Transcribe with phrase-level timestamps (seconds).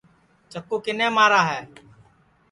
[0.51, 1.59] چکُو کِنے مارا ہے